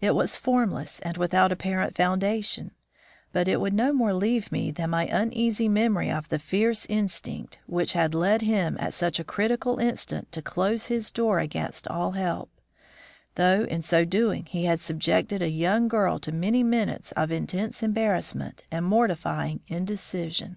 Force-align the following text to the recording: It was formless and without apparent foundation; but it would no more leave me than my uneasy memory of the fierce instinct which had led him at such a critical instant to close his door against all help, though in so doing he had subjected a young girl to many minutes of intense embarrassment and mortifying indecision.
It 0.00 0.14
was 0.14 0.36
formless 0.36 1.00
and 1.00 1.16
without 1.16 1.50
apparent 1.50 1.96
foundation; 1.96 2.76
but 3.32 3.48
it 3.48 3.60
would 3.60 3.72
no 3.74 3.92
more 3.92 4.12
leave 4.12 4.52
me 4.52 4.70
than 4.70 4.90
my 4.90 5.06
uneasy 5.08 5.68
memory 5.68 6.12
of 6.12 6.28
the 6.28 6.38
fierce 6.38 6.86
instinct 6.86 7.58
which 7.66 7.92
had 7.92 8.14
led 8.14 8.42
him 8.42 8.76
at 8.78 8.94
such 8.94 9.18
a 9.18 9.24
critical 9.24 9.80
instant 9.80 10.30
to 10.30 10.40
close 10.40 10.86
his 10.86 11.10
door 11.10 11.40
against 11.40 11.88
all 11.88 12.12
help, 12.12 12.52
though 13.34 13.64
in 13.64 13.82
so 13.82 14.04
doing 14.04 14.46
he 14.46 14.64
had 14.66 14.78
subjected 14.78 15.42
a 15.42 15.50
young 15.50 15.88
girl 15.88 16.20
to 16.20 16.30
many 16.30 16.62
minutes 16.62 17.10
of 17.16 17.32
intense 17.32 17.82
embarrassment 17.82 18.62
and 18.70 18.84
mortifying 18.84 19.58
indecision. 19.66 20.56